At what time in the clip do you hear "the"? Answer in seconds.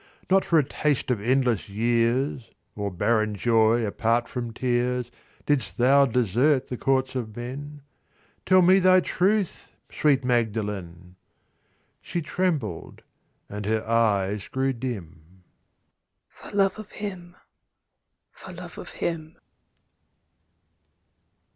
6.69-6.75